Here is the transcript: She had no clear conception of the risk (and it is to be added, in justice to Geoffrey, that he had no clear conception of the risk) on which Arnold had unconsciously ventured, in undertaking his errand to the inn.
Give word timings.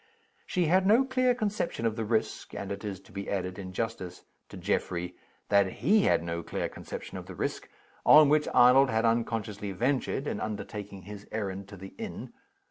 She 0.47 0.65
had 0.65 0.87
no 0.87 1.05
clear 1.05 1.35
conception 1.35 1.85
of 1.85 1.95
the 1.95 2.03
risk 2.05 2.55
(and 2.55 2.71
it 2.71 2.83
is 2.83 2.99
to 3.01 3.11
be 3.11 3.29
added, 3.29 3.59
in 3.59 3.71
justice 3.71 4.23
to 4.49 4.57
Geoffrey, 4.57 5.15
that 5.49 5.73
he 5.73 6.05
had 6.05 6.23
no 6.23 6.41
clear 6.41 6.67
conception 6.69 7.19
of 7.19 7.27
the 7.27 7.35
risk) 7.35 7.69
on 8.03 8.27
which 8.27 8.47
Arnold 8.51 8.89
had 8.89 9.05
unconsciously 9.05 9.71
ventured, 9.73 10.25
in 10.25 10.39
undertaking 10.41 11.03
his 11.03 11.27
errand 11.31 11.67
to 11.67 11.77
the 11.77 11.89
inn. 11.99 12.33